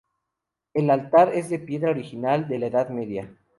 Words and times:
El 0.73 0.89
altar 0.89 1.31
es 1.35 1.51
de 1.51 1.59
piedra, 1.59 1.91
original 1.91 2.47
de 2.47 2.57
la 2.57 2.65
Edad 2.65 2.89
Media. 2.89 3.29